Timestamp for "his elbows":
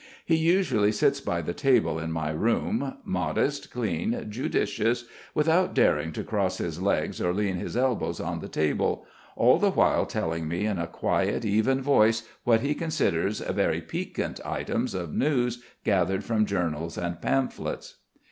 7.57-8.19